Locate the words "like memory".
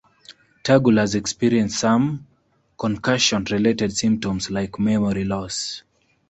4.49-5.25